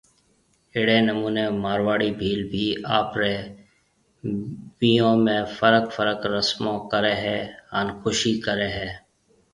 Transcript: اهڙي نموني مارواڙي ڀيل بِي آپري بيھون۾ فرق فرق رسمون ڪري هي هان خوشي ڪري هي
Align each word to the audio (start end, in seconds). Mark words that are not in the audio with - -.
اهڙي 0.75 0.99
نموني 1.07 1.45
مارواڙي 1.63 2.09
ڀيل 2.21 2.41
بِي 2.51 2.65
آپري 2.99 3.33
بيھون۾ 4.79 5.37
فرق 5.57 5.83
فرق 5.95 6.19
رسمون 6.35 6.77
ڪري 6.91 7.13
هي 7.23 7.37
هان 7.73 7.87
خوشي 7.99 8.33
ڪري 8.45 8.69
هي 8.77 8.89